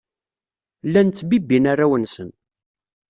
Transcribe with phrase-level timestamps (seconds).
[0.87, 2.29] Llan ttbibbin arraw-nsen.